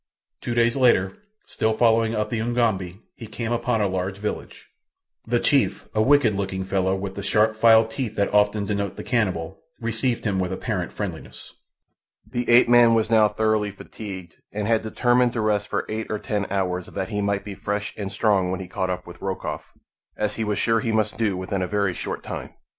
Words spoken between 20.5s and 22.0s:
sure he must do within a very